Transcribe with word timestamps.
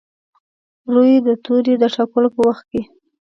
روي 0.93 1.15
د 1.27 1.29
توري 1.43 1.73
د 1.79 1.83
ټاکلو 1.95 2.27
په 2.35 2.41
وخت 2.47 2.63
کې. 2.71 2.81